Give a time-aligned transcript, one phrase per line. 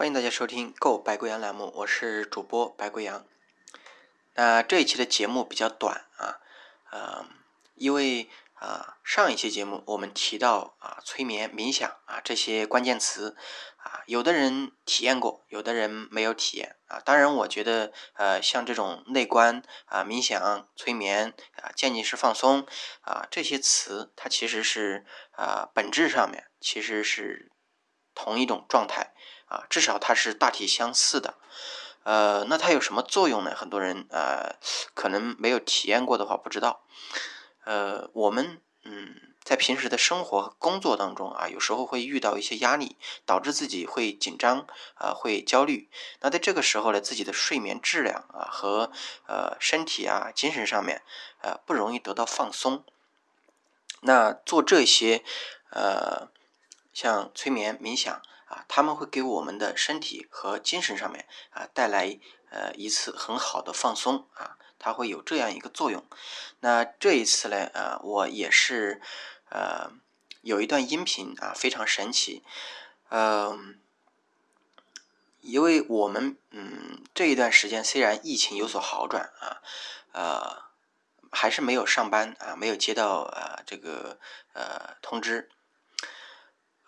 [0.00, 3.26] 欢迎大家收听《购白贵阳》栏目，我是主播白贵阳。
[4.32, 6.40] 那这一期的节目比较短啊，
[6.90, 7.26] 呃，
[7.74, 13.36] 因为啊上一期节目我们提到啊催眠、冥想啊这些关键词
[13.76, 16.98] 啊，有的人体验过，有的人没有体验啊。
[17.00, 22.66] 当然，我觉得呃像这种内观啊、冥想、催眠啊、渐进式放松
[23.02, 27.52] 啊这些词，它其实是啊本质上面其实是
[28.22, 29.12] 同一种状态。
[29.50, 31.34] 啊，至少它是大体相似的，
[32.04, 33.52] 呃，那它有什么作用呢？
[33.52, 34.54] 很多人呃
[34.94, 36.84] 可能没有体验过的话不知道，
[37.64, 42.96] 呃，我们嗯在平时的生活工作当中啊，有时候会遇到一些压力，
[43.26, 45.90] 导致自己会紧张啊，会焦虑。
[46.20, 48.92] 那在这个时候呢，自己的睡眠质量啊和
[49.26, 51.02] 呃身体啊精神上面
[51.42, 52.84] 呃不容易得到放松。
[54.02, 55.24] 那做这些
[55.72, 56.28] 呃
[56.92, 58.20] 像催眠冥想。
[58.50, 62.18] 啊，他们会给我们的身体和精神上面啊带来
[62.50, 66.04] 呃一次很好的放松啊，它会有这样一个作用。
[66.58, 69.00] 那这一次呢，呃，我也是
[69.50, 69.92] 呃
[70.40, 72.42] 有一段音频啊非常神奇，
[73.10, 73.78] 嗯，
[75.42, 79.62] 因为我们嗯这一段时间虽然疫情有所好转啊，
[80.10, 80.62] 呃
[81.30, 84.18] 还是没有上班啊，没有接到呃这个
[84.54, 85.50] 呃通知。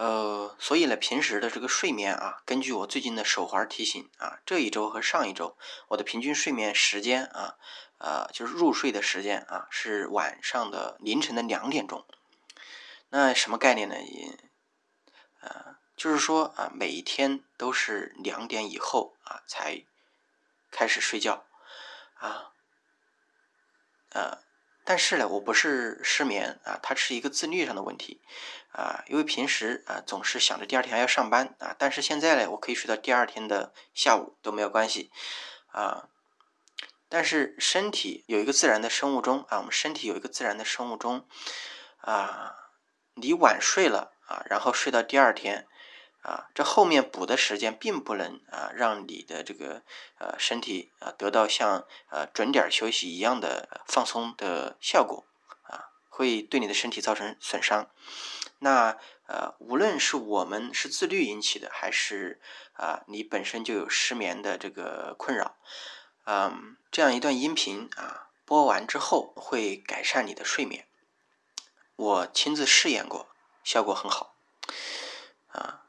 [0.00, 7.58] 呃，所以呢，平时的这个睡眠啊，根据我最近的手环提醒啊，这一周和上一周，我的平均睡眠时间啊，
[7.98, 12.06] 呃，就是入睡的时间啊，是晚上的凌晨的两点钟。
[13.10, 14.00] 那什么概念呢？
[14.00, 14.38] 也，
[15.42, 19.84] 呃，就是说啊，每一天都是两点以后啊才
[20.70, 21.44] 开始睡觉
[22.14, 22.52] 啊，
[24.14, 24.49] 呃。
[24.90, 28.20] 但是呢，我不是失眠啊，它是一个自律上的问题
[28.72, 35.12] 啊，因为平时啊总是想着第二天还要上班啊，但是现在呢，我可以睡到第二天的下午都没有关系
[35.68, 36.08] 啊。
[37.08, 41.24] 但是身体有一个自然的生物钟啊，我们身体有一个自然的生物钟
[41.98, 42.56] 啊，
[43.14, 45.68] 你晚睡了啊，然后睡到第二天。
[46.22, 49.82] 啊，这后面补的时间并不能啊，让你的这个
[50.18, 55.24] 呃身体啊得到像呃准点休息一样的放松的效果
[55.62, 57.90] 啊，会对你的身体造成损伤。
[58.58, 62.40] 那呃，无论是我们是自律引起的，还是
[62.74, 65.56] 啊你本身就有失眠的这个困扰，
[66.24, 70.86] 嗯，这样一段音频啊播完之后会改善你的睡眠。
[71.96, 73.28] 我亲自试验过，
[73.64, 74.34] 效果很好
[75.52, 75.79] 啊。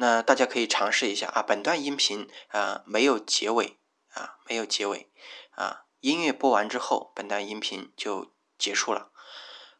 [0.00, 3.76] 那大家可以尝试一下啊，本段音频啊没有结尾
[4.14, 5.10] 啊，没有结尾
[5.50, 9.10] 啊，音乐播完之后，本段音频就结束了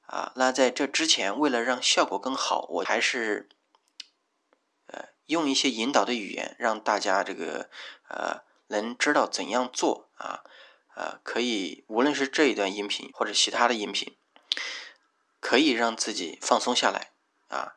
[0.02, 0.32] 啊。
[0.36, 3.48] 那在这之前，为了让效果更好，我还是
[4.88, 7.70] 呃用一些引导的语言，让大家这个
[8.10, 10.44] 呃能知道怎样做啊，
[10.96, 14.18] 呃可以无论是这一段音频或者其他的音频，
[15.40, 17.12] 可以让自己放松下来
[17.48, 17.76] 啊，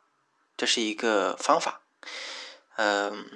[0.58, 1.83] 这是一个方法。
[2.76, 3.30] 嗯，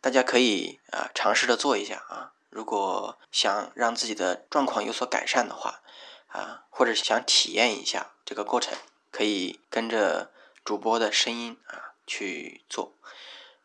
[0.00, 2.32] 大家可以啊尝试着做一下啊。
[2.50, 5.82] 如果想让自己的状况有所改善的话
[6.28, 8.78] 啊，或者想体验一下这个过程，
[9.10, 10.30] 可以跟着
[10.64, 12.94] 主播的声音啊去做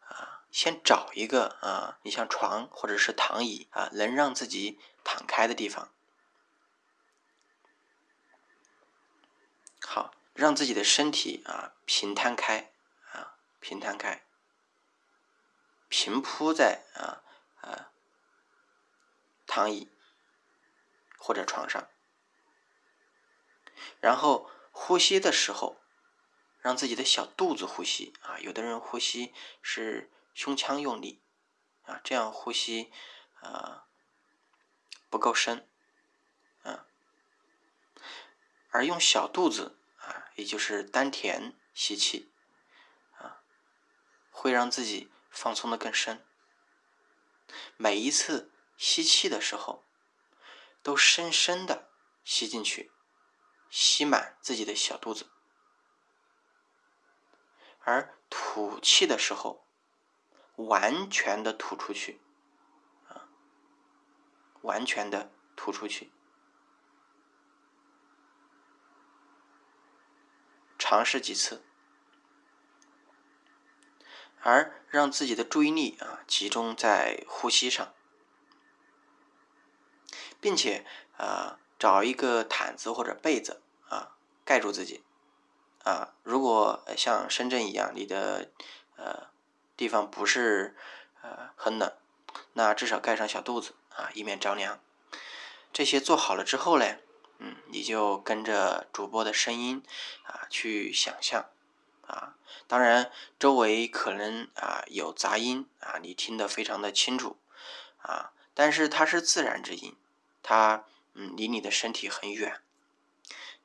[0.07, 0.41] 啊。
[0.51, 5.89] 先找一个啊，你像床或者是躺椅啊，能让自己躺开的地方。
[9.81, 12.71] 好，让自己的身体啊平摊开
[13.11, 14.23] 啊，平摊开。
[15.89, 17.23] 平铺在啊
[17.61, 17.91] 啊
[19.47, 19.91] 躺椅
[21.17, 21.89] 或者床上，
[23.99, 25.81] 然后呼吸的时候，
[26.61, 28.39] 让自己的小肚子呼吸啊。
[28.39, 31.21] 有的人呼吸是胸腔用力
[31.83, 32.93] 啊，这样呼吸
[33.41, 33.87] 啊
[35.09, 35.67] 不够深
[36.61, 36.85] 啊，
[38.69, 42.31] 而用小肚子啊，也就是丹田吸气
[43.17, 43.41] 啊，
[44.29, 45.11] 会让自己。
[45.29, 46.25] 放松的更深，
[47.77, 49.85] 每一次吸气的时候，
[50.83, 51.89] 都深深的
[52.23, 52.91] 吸进去，
[53.69, 55.25] 吸满自己的小肚子；
[57.79, 59.65] 而吐气的时候，
[60.55, 62.21] 完全的吐出去，
[63.07, 63.29] 啊，
[64.61, 66.11] 完全的吐出去。
[70.77, 71.68] 尝试几次。
[74.41, 77.93] 而让自己的注意力啊集中在呼吸上，
[80.39, 80.85] 并且
[81.17, 85.03] 啊找一个毯子或者被子啊盖住自己
[85.83, 86.13] 啊。
[86.23, 88.49] 如果像深圳一样，你的
[88.95, 89.27] 呃
[89.77, 90.75] 地方不是
[91.21, 91.93] 呃很冷，
[92.53, 94.79] 那至少盖上小肚子啊，以免着凉。
[95.71, 96.97] 这些做好了之后呢，
[97.37, 99.83] 嗯，你就跟着主播的声音
[100.23, 101.45] 啊去想象
[102.09, 102.35] 啊，
[102.67, 107.37] 当然周围可能啊有杂音啊，你听得非常的清楚
[108.01, 109.95] 啊，但是它是自然之音，
[110.41, 112.59] 它嗯离你的身体很远。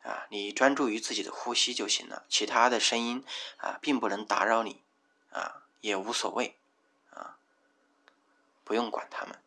[0.03, 3.25] 啊，你专注于自己的呼吸就行了，其他的声音
[3.57, 4.83] 啊，并不能打扰你，
[5.33, 6.59] 啊，也无所谓，
[7.09, 7.39] 啊，
[8.65, 9.41] 不用管他们，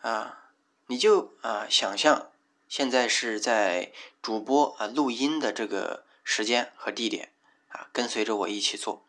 [0.00, 0.48] 啊，
[0.86, 2.30] 你就啊想象
[2.70, 3.92] 现在是在
[4.22, 7.32] 主播啊录音的这个时间和地点
[7.68, 9.06] 啊，跟随着我一起做。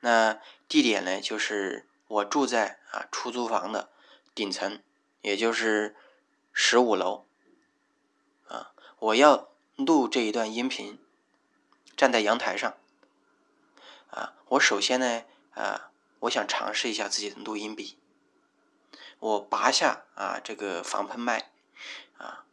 [0.00, 3.90] 那地点呢，就是我住在啊出租房的
[4.34, 4.82] 顶层，
[5.22, 5.96] 也就是
[6.52, 7.26] 十五楼。
[8.48, 10.98] 啊我要录这一段音频，
[11.96, 12.76] 站在阳台上，
[14.10, 15.24] 啊，我首先呢，
[15.54, 17.98] 啊，我想尝试一下自己的录音笔，
[19.18, 21.50] 我拔下啊这个防喷麦，
[22.18, 22.44] 啊，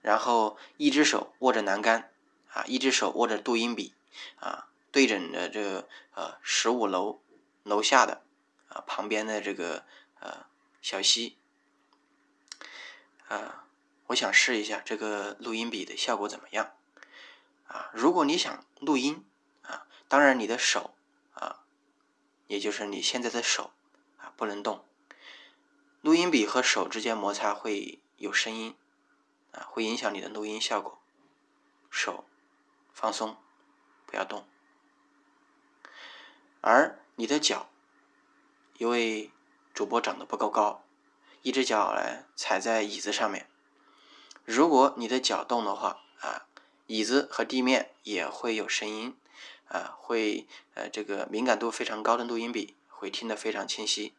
[0.00, 2.09] 然后一只手握着栏杆，
[2.52, 3.94] 啊，一只手握着录音笔，
[4.40, 7.20] 啊，对准着这个呃十五楼
[7.62, 8.22] 楼下的
[8.68, 9.84] 啊旁边的这个
[10.20, 10.46] 呃
[10.80, 11.36] 小溪，
[13.28, 13.66] 啊。
[14.10, 16.72] 我想试一下这个录音笔的效果怎么样
[17.68, 17.92] 啊？
[17.94, 19.24] 如果你想录音
[19.62, 20.96] 啊，当然你的手
[21.34, 21.62] 啊，
[22.48, 23.70] 也就是你现在的手
[24.16, 24.84] 啊不能动，
[26.00, 28.74] 录音笔和手之间摩擦会有声音
[29.52, 31.00] 啊，会影响你的录音效果。
[31.88, 32.24] 手
[33.00, 33.34] 放松，
[34.04, 34.46] 不要动。
[36.60, 37.70] 而你的脚，
[38.76, 39.30] 因为
[39.72, 40.84] 主播长得不够高，
[41.40, 43.48] 一只脚呢踩在椅子上面。
[44.44, 46.44] 如果你的脚动的话啊，
[46.86, 49.16] 椅子和地面也会有声音
[49.68, 54.14] 啊，会呃这个敏感度非常高的录音笔会听得非常清晰。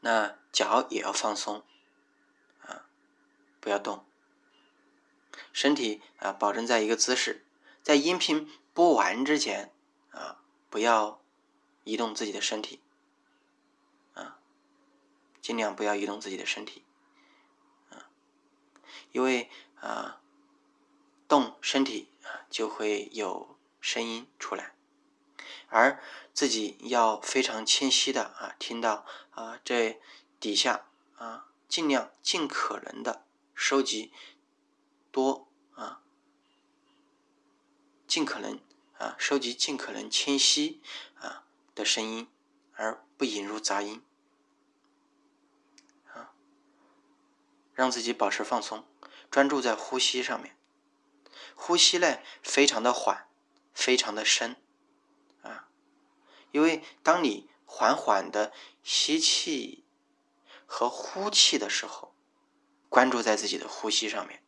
[0.00, 1.64] 那脚也要放松
[2.66, 2.84] 啊，
[3.58, 4.04] 不要动，
[5.52, 7.44] 身体啊保证在一个姿势，
[7.82, 9.72] 在音频播完之前
[10.10, 10.40] 啊，
[10.70, 11.20] 不要
[11.84, 12.80] 移动自己的身体
[14.14, 14.38] 啊，
[15.40, 16.84] 尽量不要移动自己的身体
[17.90, 18.08] 啊。
[19.12, 19.50] 因为
[19.80, 20.20] 啊，
[21.28, 24.74] 动身体啊就会有声音出来，
[25.68, 26.02] 而
[26.32, 30.00] 自己要非常清晰的啊听到啊这
[30.40, 34.12] 底下啊尽量尽可能的收集
[35.14, 35.46] 多
[35.76, 36.02] 啊
[38.08, 38.58] 尽可能
[38.98, 40.82] 啊收集尽可能清晰
[41.20, 42.28] 啊的声音，
[42.72, 44.02] 而不引入杂音
[46.12, 46.34] 啊，
[47.74, 48.84] 让自己保持放松。
[49.30, 50.56] 专注在呼吸上面，
[51.54, 53.28] 呼吸呢非常的缓，
[53.72, 54.56] 非常的深，
[55.42, 55.68] 啊，
[56.50, 58.52] 因为当你缓缓的
[58.82, 59.84] 吸气
[60.66, 62.14] 和呼气的时候，
[62.88, 64.43] 关注在自己的呼吸上面，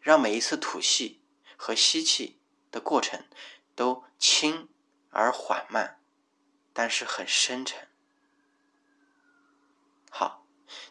[0.00, 1.20] 让每一次吐气
[1.56, 3.24] 和吸气的过程
[3.74, 4.68] 都轻
[5.10, 6.00] 而缓慢，
[6.72, 7.88] 但是很深沉。
[10.10, 10.46] 好，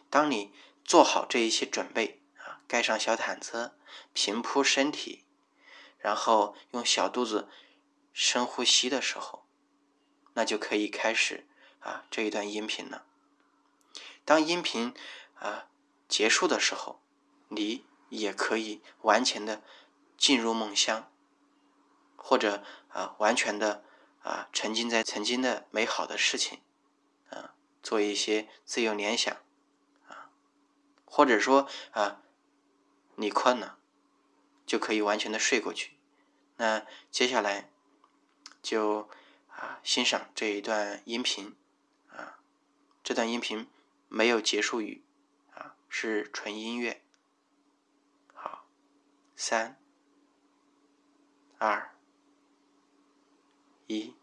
[0.08, 0.52] 当你
[0.84, 2.60] 做好这一些准备啊。
[2.66, 3.76] 盖上小毯子，
[4.12, 5.24] 平铺身体，
[5.98, 7.48] 然后用小肚子
[8.12, 9.44] 深呼吸的时候，
[10.34, 11.48] 那就可以开始
[11.80, 13.06] 啊这一段音频了。
[14.24, 14.94] 当音频
[15.34, 15.66] 啊
[16.08, 17.02] 结束的时候，
[17.48, 19.62] 你也可以完全的
[20.18, 21.10] 进入梦乡，
[22.16, 23.82] 或者啊完全的
[24.22, 26.60] 啊沉浸在曾经的美好的事情
[27.30, 29.34] 啊，做一些自由联想
[30.06, 30.30] 啊，
[31.04, 32.20] 或者说啊。
[33.16, 33.76] 你困了，
[34.64, 35.98] 就可以完全的睡过去。
[36.56, 37.70] 那接下来
[38.62, 39.10] 就
[39.48, 41.54] 啊欣赏这一段音频
[42.08, 42.40] 啊，
[43.04, 43.68] 这段音频
[44.08, 45.04] 没有结束语
[45.52, 47.02] 啊，是纯音乐。
[49.42, 49.74] 三、
[51.56, 51.92] 二、
[53.86, 54.19] 一。